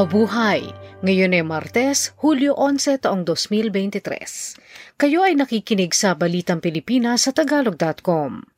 Mabuhay! 0.00 0.64
Ngayon 1.04 1.36
ay 1.36 1.44
Martes, 1.44 2.16
Hulyo 2.24 2.56
11 2.56 3.04
taong 3.04 3.20
2023. 3.28 4.96
Kayo 4.96 5.20
ay 5.20 5.36
nakikinig 5.36 5.92
sa 5.92 6.16
Balitang 6.16 6.64
Pilipinas 6.64 7.28
sa 7.28 7.36
Tagalog.com. 7.36 8.48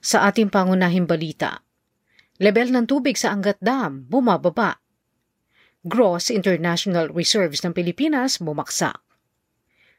Sa 0.00 0.24
ating 0.24 0.48
pangunahing 0.48 1.04
balita, 1.04 1.60
level 2.40 2.72
ng 2.72 2.88
tubig 2.88 3.20
sa 3.20 3.36
Angat 3.36 3.60
Dam 3.60 4.08
bumababa. 4.08 4.80
Gross 5.84 6.32
International 6.32 7.12
Reserves 7.12 7.60
ng 7.60 7.76
Pilipinas 7.76 8.40
bumaksak. 8.40 8.96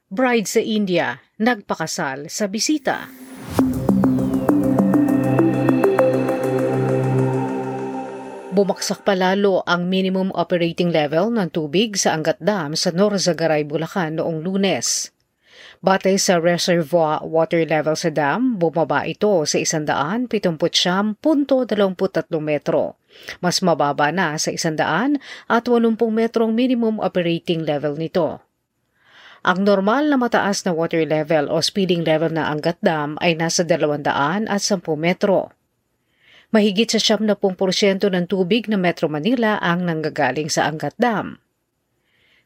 Bride 0.09 0.49
sa 0.49 0.65
India 0.65 1.21
nagpakasal 1.37 2.25
sa 2.25 2.49
bisita. 2.49 3.26
Bumaksak 8.57 9.05
palalo 9.05 9.61
ang 9.69 9.85
minimum 9.85 10.33
operating 10.33 10.89
level 10.89 11.29
ng 11.29 11.53
tubig 11.53 11.93
sa 11.93 12.17
Angat 12.17 12.41
Dam 12.41 12.73
sa 12.73 12.89
Norzagaray, 12.89 13.61
Bulacan 13.61 14.17
noong 14.17 14.41
lunes. 14.41 15.13
Batay 15.85 16.17
sa 16.17 16.41
reservoir 16.41 17.21
water 17.21 17.61
level 17.69 17.93
sa 17.93 18.09
dam, 18.09 18.57
bumaba 18.57 19.05
ito 19.05 19.45
sa 19.45 19.61
179.23 19.61 20.33
metro. 22.41 22.97
Mas 23.45 23.61
mababa 23.61 24.09
na 24.09 24.33
sa 24.41 24.49
100 24.49 25.21
at 25.45 25.63
80 25.69 25.93
metrong 26.09 26.57
minimum 26.57 26.97
operating 26.97 27.61
level 27.61 27.93
nito. 27.93 28.41
Ang 29.45 29.69
normal 29.69 30.09
na 30.09 30.17
mataas 30.17 30.65
na 30.65 30.73
water 30.73 31.05
level 31.05 31.53
o 31.53 31.61
spilling 31.61 32.01
level 32.01 32.33
na 32.33 32.49
Angat 32.49 32.81
Dam 32.81 33.21
ay 33.21 33.37
nasa 33.37 33.61
200 33.61 34.49
at 34.49 34.61
10 34.65 34.81
metro. 34.97 35.53
Mahigit 36.47 36.87
sa 36.87 36.99
70% 37.19 38.07
ng 38.07 38.25
tubig 38.31 38.71
ng 38.71 38.79
Metro 38.79 39.11
Manila 39.11 39.59
ang 39.59 39.83
nanggagaling 39.83 40.47
sa 40.47 40.71
Angat 40.71 40.95
Dam. 40.95 41.43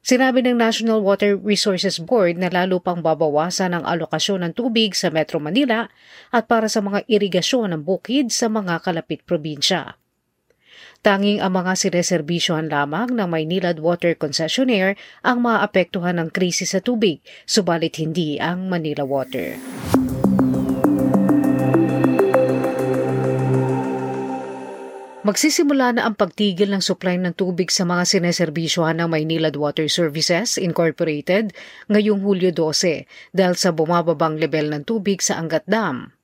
Sinabi 0.01 0.41
ng 0.41 0.57
National 0.57 1.05
Water 1.05 1.37
Resources 1.37 2.01
Board 2.01 2.41
na 2.41 2.49
lalo 2.49 2.81
pang 2.81 3.05
babawasan 3.05 3.77
ang 3.77 3.85
alokasyon 3.85 4.41
ng 4.41 4.53
tubig 4.57 4.97
sa 4.97 5.13
Metro 5.13 5.37
Manila 5.37 5.85
at 6.33 6.49
para 6.49 6.65
sa 6.65 6.81
mga 6.81 7.05
irigasyon 7.05 7.77
ng 7.77 7.85
bukid 7.85 8.33
sa 8.33 8.49
mga 8.49 8.81
kalapit 8.81 9.21
probinsya. 9.21 9.93
Tanging 11.05 11.37
ang 11.37 11.53
mga 11.53 11.77
sireserbisyohan 11.77 12.73
lamang 12.73 13.13
ng 13.13 13.29
Maynilad 13.29 13.77
Water 13.77 14.17
Concessionaire 14.17 14.97
ang 15.21 15.45
maapektuhan 15.45 16.17
ng 16.17 16.33
krisis 16.33 16.73
sa 16.73 16.81
tubig, 16.81 17.21
subalit 17.45 18.01
hindi 18.01 18.41
ang 18.41 18.65
Manila 18.65 19.05
Water. 19.05 19.61
Magsisimula 25.21 25.93
na 25.93 26.09
ang 26.09 26.17
pagtigil 26.17 26.73
ng 26.73 26.81
supply 26.81 27.13
ng 27.21 27.37
tubig 27.37 27.69
sa 27.69 27.85
mga 27.85 28.09
sineserbisyohan 28.09 28.97
ng 28.97 29.05
Maynilad 29.05 29.53
Water 29.53 29.85
Services 29.85 30.57
Incorporated 30.57 31.53
ngayong 31.93 32.25
Hulyo 32.25 32.49
12 32.49 33.05
dahil 33.29 33.53
sa 33.53 33.69
bumababang 33.69 34.41
level 34.41 34.73
ng 34.73 34.81
tubig 34.81 35.21
sa 35.21 35.37
Angat 35.37 35.61
Dam. 35.69 36.17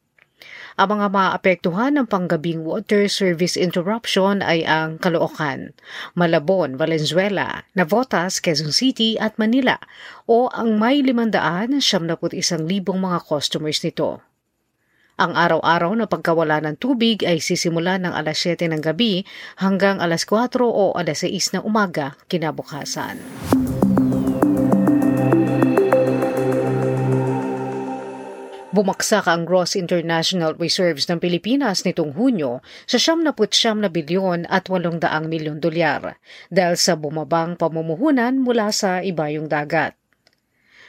Ang 0.82 0.98
mga 0.98 1.14
maapektuhan 1.14 1.94
ng 1.94 2.10
panggabing 2.10 2.66
water 2.66 3.06
service 3.06 3.54
interruption 3.54 4.42
ay 4.42 4.66
ang 4.66 4.98
Caloocan, 4.98 5.78
Malabon, 6.18 6.74
Valenzuela, 6.74 7.70
Navotas, 7.78 8.42
Quezon 8.42 8.74
City 8.74 9.14
at 9.22 9.38
Manila 9.38 9.78
o 10.26 10.50
ang 10.50 10.82
may 10.82 11.06
571,000 11.06 12.66
mga 12.82 13.20
customers 13.30 13.78
nito. 13.86 14.26
Ang 15.18 15.34
araw-araw 15.34 15.98
na 15.98 16.06
pagkawala 16.06 16.62
ng 16.62 16.78
tubig 16.78 17.26
ay 17.26 17.42
sisimula 17.42 17.98
ng 17.98 18.14
alas 18.14 18.38
7 18.38 18.70
ng 18.70 18.86
gabi 18.86 19.26
hanggang 19.58 19.98
alas 19.98 20.30
4 20.30 20.62
o 20.62 20.94
alas 20.94 21.26
6 21.26 21.58
ng 21.58 21.64
umaga 21.66 22.14
kinabukasan. 22.30 23.18
Bumaksak 28.70 29.26
ang 29.26 29.50
gross 29.50 29.74
international 29.74 30.54
reserves 30.62 31.10
ng 31.10 31.18
Pilipinas 31.18 31.82
nitong 31.82 32.14
Hunyo 32.14 32.62
sa 32.86 33.02
79 33.02 33.34
na 33.82 33.90
bilyon 33.90 34.46
at 34.46 34.70
800 34.70 35.02
milyon 35.26 35.58
dolyar 35.58 36.22
dahil 36.54 36.78
sa 36.78 36.94
bumabang 36.94 37.58
pamumuhunan 37.58 38.38
mula 38.38 38.70
sa 38.70 39.02
ibayong 39.02 39.50
dagat. 39.50 39.98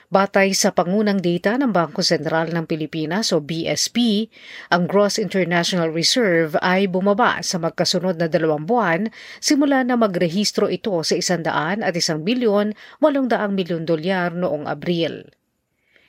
Batay 0.09 0.57
sa 0.57 0.73
pangunang 0.73 1.21
data 1.21 1.61
ng 1.61 1.69
Bangko 1.69 2.01
Sentral 2.01 2.49
ng 2.49 2.65
Pilipinas 2.65 3.29
o 3.29 3.45
BSP, 3.45 4.25
ang 4.73 4.89
Gross 4.89 5.21
International 5.21 5.93
Reserve 5.93 6.57
ay 6.65 6.89
bumaba 6.89 7.45
sa 7.45 7.61
magkasunod 7.61 8.17
na 8.17 8.25
dalawang 8.25 8.65
buwan 8.65 9.13
simula 9.37 9.85
na 9.85 10.01
magrehistro 10.01 10.73
ito 10.73 10.97
sa 11.05 11.13
isandaan 11.13 11.85
at 11.85 11.93
isang 11.93 12.25
bilyon 12.25 12.73
walong 13.05 13.29
daang 13.29 13.53
milyon 13.53 13.85
dolyar 13.85 14.33
noong 14.33 14.65
Abril. 14.65 15.29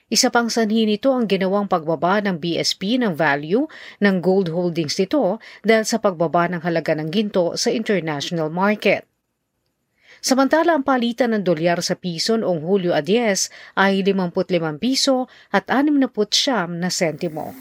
Isa 0.07 0.31
pang 0.31 0.47
sanhi 0.47 0.87
nito 0.87 1.11
ang 1.11 1.27
ginawang 1.27 1.67
pagbaba 1.67 2.23
ng 2.23 2.39
BSP 2.39 3.03
ng 3.03 3.19
value 3.19 3.67
ng 3.99 4.15
gold 4.23 4.47
holdings 4.47 4.95
nito 4.95 5.43
dahil 5.59 5.83
sa 5.83 5.99
pagbaba 5.99 6.47
ng 6.47 6.63
halaga 6.63 6.95
ng 6.95 7.11
ginto 7.11 7.59
sa 7.59 7.67
international 7.67 8.47
market. 8.47 9.08
Samantala 10.19 10.75
ang 10.75 10.83
palitan 10.83 11.31
ng 11.31 11.43
dolyar 11.47 11.79
sa 11.79 11.95
piso 11.95 12.35
noong 12.35 12.59
Hulyo 12.63 12.91
a 12.91 12.99
10 12.99 13.79
ay 13.79 14.03
55 14.03 14.79
piso 14.79 15.31
at 15.55 15.71
69 15.71 16.75
na 16.75 16.91
sentimo. 16.91 17.55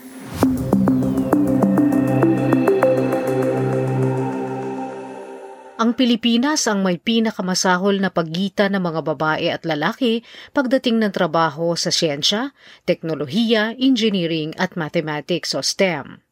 Ang 5.78 5.94
Pilipinas 5.94 6.66
ang 6.66 6.82
may 6.82 6.98
pinakamasahol 6.98 8.02
na 8.02 8.10
pagitan 8.10 8.74
ng 8.74 8.82
mga 8.82 9.00
babae 9.14 9.46
at 9.46 9.62
lalaki 9.62 10.26
pagdating 10.50 10.98
ng 10.98 11.14
trabaho 11.14 11.78
sa 11.78 11.94
siyensya, 11.94 12.50
teknolohiya, 12.82 13.78
engineering 13.78 14.50
at 14.58 14.74
mathematics 14.74 15.54
o 15.54 15.62
STEM. 15.62 16.27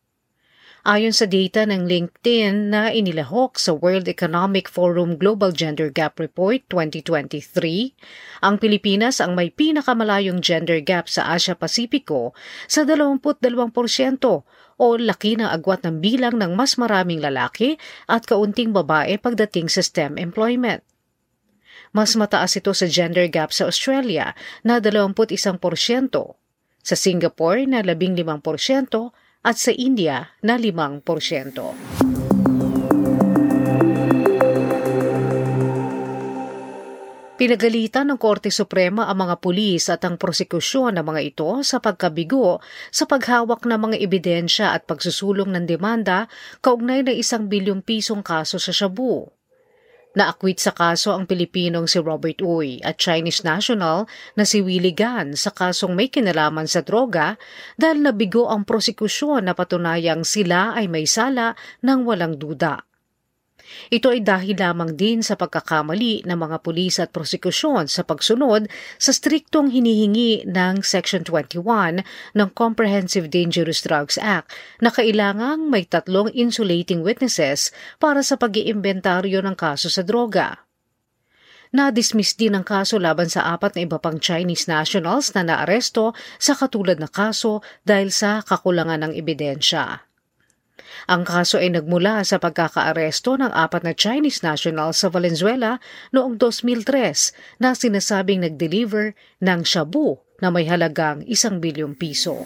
Ayon 0.87 1.11
sa 1.11 1.27
data 1.27 1.67
ng 1.67 1.91
LinkedIn 1.91 2.71
na 2.71 2.95
inilahok 2.95 3.59
sa 3.59 3.75
World 3.75 4.07
Economic 4.07 4.71
Forum 4.71 5.19
Global 5.19 5.51
Gender 5.51 5.91
Gap 5.91 6.15
Report 6.23 6.63
2023, 6.71 7.91
ang 8.47 8.55
Pilipinas 8.63 9.19
ang 9.19 9.35
may 9.35 9.51
pinakamalayong 9.51 10.39
gender 10.39 10.79
gap 10.79 11.11
sa 11.11 11.35
Asia-Pasipiko 11.35 12.39
sa 12.71 12.87
22% 12.87 13.27
o 14.79 14.87
laki 14.95 15.43
ng 15.43 15.51
agwat 15.51 15.83
ng 15.83 15.99
bilang 15.99 16.39
ng 16.39 16.55
mas 16.55 16.79
maraming 16.79 17.19
lalaki 17.19 17.83
at 18.07 18.23
kaunting 18.23 18.71
babae 18.71 19.19
pagdating 19.19 19.67
sa 19.67 19.83
STEM 19.83 20.15
employment. 20.23 20.87
Mas 21.91 22.15
mataas 22.15 22.55
ito 22.55 22.71
sa 22.71 22.87
gender 22.87 23.27
gap 23.27 23.51
sa 23.51 23.67
Australia 23.67 24.39
na 24.63 24.79
21%, 24.79 25.35
sa 26.79 26.95
Singapore 26.95 27.67
na 27.67 27.83
15%, 27.83 29.26
at 29.47 29.63
sa 29.63 29.71
India 29.71 30.35
na 30.43 30.59
5%. 30.59 31.07
Pinagalitan 37.37 38.09
ng 38.09 38.17
Korte 38.17 38.49
Suprema 38.49 39.13
ang 39.13 39.29
mga 39.29 39.45
pulis 39.45 39.93
at 39.93 40.01
ang 40.09 40.17
prosekusyon 40.17 40.97
ng 40.97 41.05
mga 41.05 41.21
ito 41.21 41.61
sa 41.61 41.85
pagkabigo 41.85 42.65
sa 42.89 43.05
paghawak 43.05 43.69
ng 43.69 43.77
mga 43.77 43.97
ebidensya 44.01 44.73
at 44.73 44.89
pagsusulong 44.89 45.53
ng 45.53 45.69
demanda 45.69 46.33
kaugnay 46.65 47.05
ng 47.05 47.13
isang 47.13 47.45
bilyong 47.53 47.85
pisong 47.85 48.25
kaso 48.25 48.57
sa 48.57 48.73
Shabu. 48.73 49.36
Naakwit 50.17 50.57
sa 50.57 50.73
kaso 50.73 51.13
ang 51.13 51.29
Pilipinong 51.29 51.85
si 51.85 52.01
Robert 52.01 52.41
Uy 52.41 52.81
at 52.81 52.97
Chinese 52.97 53.45
national 53.45 54.09
na 54.33 54.49
si 54.49 54.65
Willie 54.65 54.97
Gan 54.97 55.37
sa 55.37 55.53
kasong 55.53 55.93
may 55.93 56.09
kinalaman 56.09 56.65
sa 56.65 56.81
droga 56.81 57.37
dahil 57.77 58.01
nabigo 58.01 58.49
ang 58.49 58.65
prosekusyon 58.65 59.45
na 59.45 59.53
patunayang 59.53 60.25
sila 60.25 60.73
ay 60.73 60.89
may 60.89 61.05
sala 61.05 61.53
ng 61.85 62.09
walang 62.09 62.41
duda. 62.41 62.81
Ito 63.91 64.15
ay 64.15 64.23
dahil 64.23 64.57
lamang 64.59 64.95
din 64.95 65.21
sa 65.25 65.35
pagkakamali 65.35 66.27
ng 66.27 66.39
mga 66.39 66.63
pulis 66.63 67.03
at 67.03 67.11
prosekusyon 67.11 67.91
sa 67.91 68.07
pagsunod 68.07 68.71
sa 68.97 69.11
striktong 69.11 69.75
hinihingi 69.75 70.47
ng 70.47 70.87
Section 70.87 71.27
21 71.27 72.03
ng 72.37 72.49
Comprehensive 72.55 73.27
Dangerous 73.27 73.83
Drugs 73.83 74.17
Act 74.23 74.55
na 74.79 74.95
kailangang 74.95 75.67
may 75.67 75.83
tatlong 75.83 76.31
insulating 76.33 77.03
witnesses 77.03 77.75
para 77.99 78.23
sa 78.23 78.39
pag-iimbentaryo 78.39 79.43
ng 79.43 79.57
kaso 79.59 79.91
sa 79.91 80.07
droga. 80.07 80.67
Na-dismiss 81.75 82.39
din 82.39 82.55
ang 82.55 82.63
kaso 82.63 82.97
laban 82.97 83.27
sa 83.27 83.51
apat 83.53 83.75
na 83.75 83.83
iba 83.83 83.99
pang 83.99 84.23
Chinese 84.23 84.71
nationals 84.71 85.35
na 85.35 85.43
naaresto 85.43 86.15
sa 86.39 86.55
katulad 86.55 87.03
na 87.03 87.11
kaso 87.11 87.61
dahil 87.83 88.15
sa 88.15 88.41
kakulangan 88.47 89.11
ng 89.11 89.13
ebidensya. 89.19 90.06
Ang 91.07 91.23
kaso 91.25 91.59
ay 91.63 91.73
nagmula 91.73 92.23
sa 92.27 92.37
pagkakaaresto 92.37 93.39
ng 93.39 93.53
apat 93.53 93.83
na 93.87 93.95
Chinese 93.95 94.43
nationals 94.43 95.01
sa 95.01 95.09
Valenzuela 95.09 95.83
noong 96.13 96.37
2003 96.39 97.63
na 97.63 97.73
sinasabing 97.73 98.45
nag-deliver 98.45 99.17
ng 99.41 99.61
shabu 99.63 100.21
na 100.43 100.53
may 100.53 100.69
halagang 100.69 101.25
isang 101.25 101.63
bilyong 101.63 101.97
piso. 101.97 102.45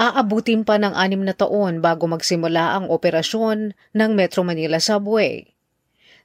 aabutin 0.00 0.66
pa 0.66 0.76
ng 0.76 0.92
anim 0.96 1.22
na 1.22 1.36
taon 1.36 1.78
bago 1.78 2.04
magsimula 2.10 2.76
ang 2.76 2.90
operasyon 2.90 3.72
ng 3.94 4.10
Metro 4.16 4.42
Manila 4.42 4.82
Subway. 4.82 5.59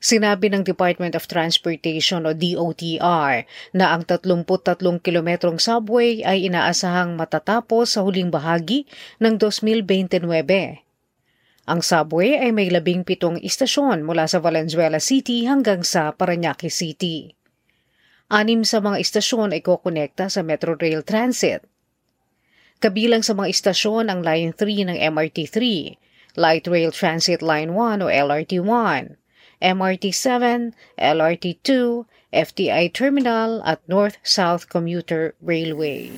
Sinabi 0.05 0.53
ng 0.53 0.61
Department 0.61 1.17
of 1.17 1.25
Transportation 1.25 2.29
o 2.29 2.31
DOTR 2.37 3.41
na 3.73 3.85
ang 3.89 4.05
33 4.05 4.45
kilometrong 5.01 5.57
subway 5.57 6.21
ay 6.21 6.45
inaasahang 6.45 7.17
matatapos 7.17 7.97
sa 7.97 8.05
huling 8.05 8.29
bahagi 8.29 8.85
ng 9.17 9.41
2029. 9.41 10.29
Ang 11.65 11.81
subway 11.81 12.37
ay 12.37 12.53
may 12.53 12.69
labing 12.69 13.01
pitong 13.01 13.41
istasyon 13.41 14.05
mula 14.05 14.29
sa 14.29 14.37
Valenzuela 14.37 15.01
City 15.01 15.49
hanggang 15.49 15.81
sa 15.81 16.13
Paranaque 16.13 16.69
City. 16.69 17.33
Anim 18.29 18.61
sa 18.61 18.85
mga 18.85 19.01
istasyon 19.01 19.57
ay 19.57 19.65
kokonekta 19.65 20.29
sa 20.29 20.45
Metro 20.45 20.77
Rail 20.77 21.01
Transit. 21.01 21.65
Kabilang 22.77 23.25
sa 23.25 23.33
mga 23.33 23.49
istasyon 23.49 24.13
ang 24.13 24.21
Line 24.21 24.53
3 24.53 24.85
ng 24.85 24.97
MRT 25.01 25.49
3, 25.49 26.37
Light 26.37 26.69
Rail 26.69 26.93
Transit 26.93 27.41
Line 27.41 27.73
1 27.73 28.05
o 28.05 28.07
LRT 28.13 28.61
1, 28.61 29.24
MRT-7, 29.61 30.73
LRT-2, 30.99 31.69
FTI 32.33 32.91
Terminal 32.91 33.63
at 33.63 33.79
North-South 33.87 34.67
Commuter 34.67 35.35
Railway. 35.39 36.15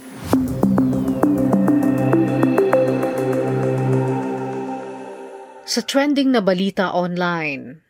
Sa 5.67 5.83
trending 5.83 6.31
na 6.31 6.39
balita 6.39 6.89
online, 6.89 7.85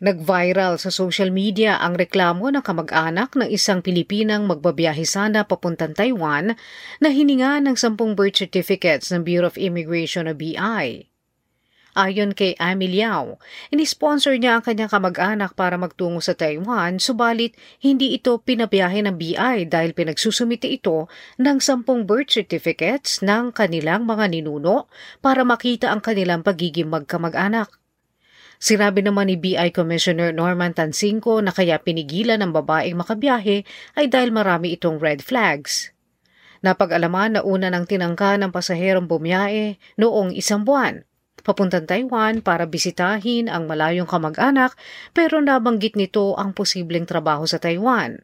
Nag-viral 0.00 0.80
sa 0.80 0.88
social 0.88 1.28
media 1.28 1.76
ang 1.76 1.92
reklamo 1.92 2.48
ng 2.48 2.64
kamag-anak 2.64 3.36
ng 3.36 3.52
isang 3.52 3.84
Pilipinang 3.84 4.48
magbabiyahe 4.48 5.04
sana 5.04 5.44
papuntang 5.44 5.92
Taiwan 5.92 6.56
na 7.04 7.08
hininga 7.12 7.60
ng 7.60 7.76
sampung 7.76 8.16
birth 8.16 8.40
certificates 8.40 9.12
ng 9.12 9.28
Bureau 9.28 9.52
of 9.52 9.60
Immigration 9.60 10.24
o 10.24 10.32
BI. 10.32 11.09
Ayon 11.90 12.38
kay 12.38 12.54
Amy 12.62 12.86
Liao, 12.86 13.42
inisponsor 13.74 14.38
niya 14.38 14.54
ang 14.54 14.62
kanyang 14.62 14.94
kamag-anak 14.94 15.58
para 15.58 15.74
magtungo 15.74 16.22
sa 16.22 16.38
Taiwan 16.38 17.02
subalit 17.02 17.58
hindi 17.82 18.14
ito 18.14 18.38
pinabiyahe 18.38 19.02
ng 19.02 19.18
BI 19.18 19.66
dahil 19.66 19.90
pinagsusumite 19.90 20.70
ito 20.70 21.10
ng 21.42 21.58
sampung 21.58 22.06
birth 22.06 22.30
certificates 22.30 23.26
ng 23.26 23.50
kanilang 23.50 24.06
mga 24.06 24.30
ninuno 24.30 24.86
para 25.18 25.42
makita 25.42 25.90
ang 25.90 25.98
kanilang 25.98 26.46
pagiging 26.46 26.86
magkamag-anak. 26.86 27.66
Sinabi 28.62 29.02
naman 29.02 29.26
ni 29.26 29.34
BI 29.34 29.74
Commissioner 29.74 30.30
Norman 30.30 30.70
Tansinko 30.70 31.42
na 31.42 31.50
kaya 31.50 31.82
pinigilan 31.82 32.38
ng 32.38 32.54
babaeng 32.54 33.02
makabiyahe 33.02 33.66
ay 33.98 34.06
dahil 34.06 34.30
marami 34.30 34.78
itong 34.78 35.02
red 35.02 35.26
flags. 35.26 35.90
Napag-alaman 36.62 37.34
na 37.34 37.40
una 37.42 37.66
ng 37.66 37.82
tinangka 37.82 38.38
ng 38.38 38.54
pasaherong 38.54 39.10
bumiyahe 39.10 39.74
noong 39.98 40.38
isang 40.38 40.62
buwan 40.62 41.02
papuntang 41.42 41.88
Taiwan 41.88 42.40
para 42.44 42.64
bisitahin 42.64 43.50
ang 43.50 43.68
malayong 43.68 44.08
kamag-anak 44.08 44.76
pero 45.12 45.38
nabanggit 45.38 45.96
nito 45.98 46.36
ang 46.38 46.56
posibleng 46.56 47.04
trabaho 47.04 47.44
sa 47.44 47.60
Taiwan. 47.60 48.22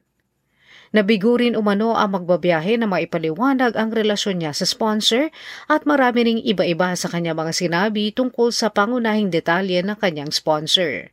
Nabigo 0.94 1.36
rin 1.36 1.58
umano 1.58 1.98
ang 1.98 2.14
magbabiyahe 2.16 2.78
na 2.80 2.88
maipaliwanag 2.88 3.74
ang 3.74 3.90
relasyon 3.90 4.40
niya 4.40 4.54
sa 4.54 4.64
sponsor 4.64 5.28
at 5.66 5.84
marami 5.84 6.20
ring 6.24 6.40
iba-iba 6.40 6.94
sa 6.94 7.10
kanya 7.10 7.34
mga 7.34 7.52
sinabi 7.52 8.14
tungkol 8.14 8.54
sa 8.54 8.70
pangunahing 8.70 9.28
detalye 9.28 9.82
ng 9.82 9.98
kanyang 9.98 10.30
sponsor. 10.32 11.12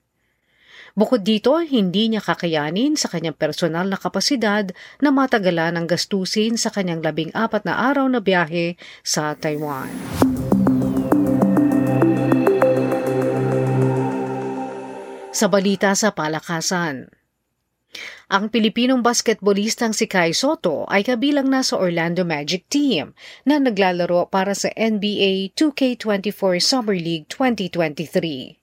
Bukod 0.94 1.25
dito, 1.25 1.57
hindi 1.57 2.13
niya 2.13 2.21
kakayanin 2.21 2.94
sa 2.94 3.09
kanyang 3.09 3.33
personal 3.33 3.89
na 3.89 3.97
kapasidad 3.97 4.69
na 5.01 5.09
matagalan 5.09 5.73
ang 5.73 5.89
gastusin 5.89 6.53
sa 6.53 6.69
kanyang 6.69 7.01
labing 7.01 7.33
apat 7.33 7.65
na 7.65 7.89
araw 7.89 8.06
na 8.06 8.21
biyahe 8.21 8.77
sa 9.01 9.33
Taiwan. 9.33 10.22
Sa 15.33 15.50
balita 15.50 15.97
sa 15.97 16.13
palakasan. 16.13 17.09
Ang 18.30 18.53
Pilipinong 18.53 19.01
basketballistang 19.01 19.89
si 19.89 20.06
Kai 20.06 20.30
Soto 20.30 20.85
ay 20.85 21.01
kabilang 21.01 21.50
na 21.50 21.65
sa 21.65 21.81
Orlando 21.81 22.21
Magic 22.21 22.69
team 22.69 23.18
na 23.41 23.57
naglalaro 23.57 24.30
para 24.30 24.53
sa 24.53 24.69
NBA 24.77 25.57
2K24 25.57 26.62
Summer 26.62 26.94
League 26.94 27.25
2023. 27.33 28.62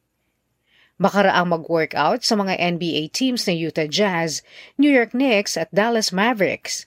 Makaraang 1.03 1.51
mag-workout 1.51 2.23
sa 2.23 2.39
mga 2.39 2.55
NBA 2.79 3.11
teams 3.11 3.51
na 3.51 3.55
Utah 3.59 3.91
Jazz, 3.91 4.47
New 4.79 4.95
York 4.95 5.11
Knicks 5.11 5.59
at 5.59 5.75
Dallas 5.75 6.15
Mavericks. 6.15 6.87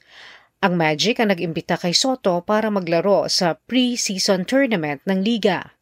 Ang 0.64 0.80
Magic 0.80 1.20
ang 1.20 1.36
nag-imbita 1.36 1.76
kay 1.76 1.92
Soto 1.92 2.40
para 2.40 2.72
maglaro 2.72 3.28
sa 3.28 3.60
pre-season 3.68 4.48
tournament 4.48 5.04
ng 5.04 5.20
liga. 5.20 5.76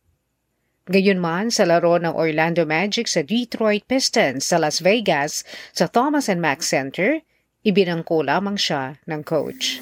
Gayunman 0.92 1.56
sa 1.56 1.64
laro 1.64 1.96
ng 1.96 2.12
Orlando 2.12 2.68
Magic 2.68 3.08
sa 3.08 3.24
Detroit 3.24 3.88
Pistons 3.88 4.44
sa 4.44 4.60
Las 4.60 4.84
Vegas 4.84 5.48
sa 5.72 5.88
Thomas 5.88 6.28
and 6.28 6.44
Mack 6.44 6.60
Center, 6.60 7.24
ibinangko 7.64 8.20
lamang 8.20 8.60
siya 8.60 9.00
ng 9.08 9.24
coach. 9.24 9.80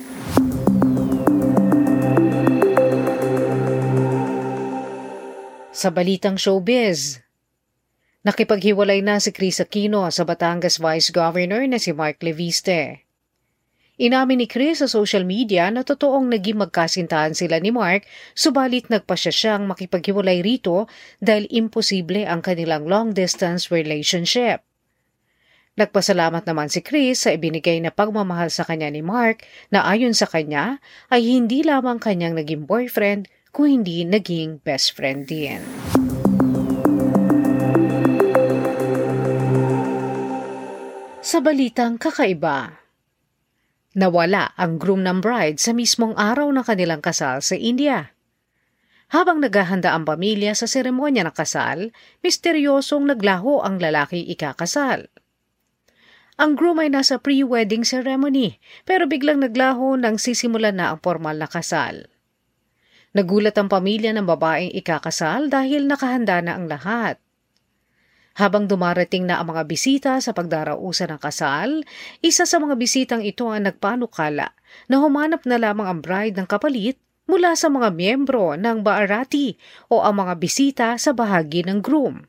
Sa 5.74 5.90
balitang 5.90 6.38
showbiz, 6.38 7.18
nakipaghiwalay 8.22 9.02
na 9.02 9.18
si 9.18 9.34
Chris 9.34 9.58
Aquino 9.58 10.06
sa 10.14 10.22
Batangas 10.30 10.78
Vice 10.78 11.10
Governor 11.10 11.66
na 11.66 11.82
si 11.82 11.90
Mark 11.90 12.22
Leviste. 12.22 13.09
Inamin 14.00 14.40
ni 14.40 14.48
Chris 14.48 14.80
sa 14.80 14.88
social 14.88 15.28
media 15.28 15.68
na 15.68 15.84
totoong 15.84 16.32
naging 16.32 16.56
magkasintahan 16.56 17.36
sila 17.36 17.60
ni 17.60 17.68
Mark, 17.68 18.08
subalit 18.32 18.88
nagpasya 18.88 19.28
siyang 19.36 19.68
makipaghiwalay 19.68 20.40
rito 20.40 20.88
dahil 21.20 21.52
imposible 21.52 22.24
ang 22.24 22.40
kanilang 22.40 22.88
long-distance 22.88 23.68
relationship. 23.68 24.64
Nagpasalamat 25.76 26.48
naman 26.48 26.72
si 26.72 26.80
Chris 26.80 27.28
sa 27.28 27.36
ibinigay 27.36 27.84
na 27.84 27.92
pagmamahal 27.92 28.48
sa 28.48 28.64
kanya 28.64 28.88
ni 28.88 29.04
Mark 29.04 29.44
na 29.68 29.84
ayon 29.84 30.16
sa 30.16 30.32
kanya 30.32 30.80
ay 31.12 31.28
hindi 31.28 31.60
lamang 31.60 32.00
kanyang 32.00 32.40
naging 32.40 32.64
boyfriend 32.64 33.28
kung 33.52 33.68
hindi 33.68 34.08
naging 34.08 34.64
best 34.64 34.96
friend 34.96 35.28
din. 35.28 35.60
Sa 41.20 41.44
balitang 41.44 42.00
kakaiba, 42.00 42.80
Nawala 44.00 44.56
ang 44.56 44.80
groom 44.80 45.04
ng 45.04 45.20
bride 45.20 45.60
sa 45.60 45.76
mismong 45.76 46.16
araw 46.16 46.48
ng 46.56 46.64
kanilang 46.64 47.04
kasal 47.04 47.44
sa 47.44 47.60
India. 47.60 48.16
Habang 49.12 49.44
naghahanda 49.44 49.92
ang 49.92 50.08
pamilya 50.08 50.56
sa 50.56 50.72
seremonya 50.72 51.28
ng 51.28 51.36
kasal, 51.36 51.92
misteryosong 52.24 53.12
naglaho 53.12 53.60
ang 53.60 53.76
lalaki 53.76 54.24
ikakasal. 54.32 55.12
Ang 56.40 56.56
groom 56.56 56.80
ay 56.80 56.88
nasa 56.88 57.20
pre-wedding 57.20 57.84
ceremony 57.84 58.64
pero 58.88 59.04
biglang 59.04 59.44
naglaho 59.44 60.00
nang 60.00 60.16
sisimulan 60.16 60.80
na 60.80 60.96
ang 60.96 61.04
formal 61.04 61.36
na 61.36 61.52
kasal. 61.52 62.08
Nagulat 63.12 63.60
ang 63.60 63.68
pamilya 63.68 64.16
ng 64.16 64.24
babaeng 64.24 64.72
ikakasal 64.80 65.52
dahil 65.52 65.92
nakahanda 65.92 66.40
na 66.40 66.56
ang 66.56 66.72
lahat. 66.72 67.20
Habang 68.40 68.72
dumarating 68.72 69.28
na 69.28 69.44
ang 69.44 69.52
mga 69.52 69.68
bisita 69.68 70.12
sa 70.24 70.32
pagdarausan 70.32 71.12
ng 71.12 71.20
kasal, 71.20 71.84
isa 72.24 72.48
sa 72.48 72.56
mga 72.56 72.80
bisitang 72.80 73.20
ito 73.20 73.52
ang 73.52 73.68
nagpanukala 73.68 74.56
na 74.88 74.96
humanap 74.96 75.44
na 75.44 75.60
lamang 75.60 75.84
ang 75.84 76.00
bride 76.00 76.40
ng 76.40 76.48
kapalit 76.48 76.96
mula 77.28 77.60
sa 77.60 77.68
mga 77.68 77.92
miyembro 77.92 78.56
ng 78.56 78.80
Baarati 78.80 79.60
o 79.92 80.08
ang 80.08 80.24
mga 80.24 80.34
bisita 80.40 80.88
sa 80.96 81.12
bahagi 81.12 81.68
ng 81.68 81.84
groom. 81.84 82.24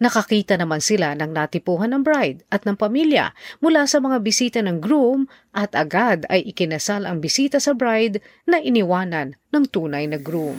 Nakakita 0.00 0.56
naman 0.56 0.80
sila 0.80 1.12
ng 1.12 1.36
natipuhan 1.36 1.92
ng 1.92 2.02
bride 2.06 2.48
at 2.48 2.64
ng 2.64 2.78
pamilya 2.78 3.36
mula 3.60 3.84
sa 3.84 4.00
mga 4.00 4.24
bisita 4.24 4.64
ng 4.64 4.80
groom 4.80 5.28
at 5.52 5.74
agad 5.76 6.24
ay 6.32 6.48
ikinasal 6.48 7.04
ang 7.04 7.20
bisita 7.20 7.60
sa 7.60 7.76
bride 7.76 8.24
na 8.48 8.56
iniwanan 8.56 9.36
ng 9.52 9.64
tunay 9.68 10.08
na 10.08 10.16
groom. 10.16 10.56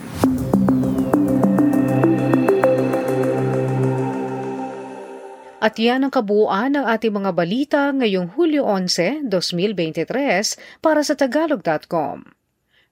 At 5.59 5.75
yan 5.75 6.07
ang 6.07 6.11
kabuuan 6.15 6.79
ng 6.79 6.87
ating 6.87 7.11
mga 7.11 7.31
balita 7.35 7.81
ngayong 7.91 8.39
Hulyo 8.39 8.63
11, 8.63 9.27
2023 9.27 10.79
para 10.79 11.03
sa 11.03 11.19
tagalog.com. 11.19 12.23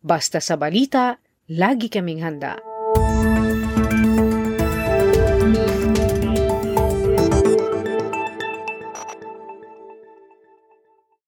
Basta 0.03 0.43
sa 0.43 0.59
balita, 0.59 1.15
lagi 1.47 1.87
kaming 1.87 2.19
handa. 2.27 2.76